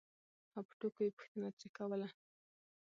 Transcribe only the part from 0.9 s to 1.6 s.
یې پوښتنه